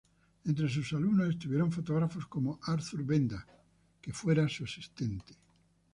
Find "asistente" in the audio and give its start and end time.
4.63-5.35